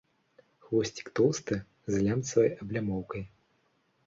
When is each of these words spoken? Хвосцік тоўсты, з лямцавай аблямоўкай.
Хвосцік 0.67 1.11
тоўсты, 1.19 1.57
з 1.93 2.01
лямцавай 2.07 2.49
аблямоўкай. 2.67 3.23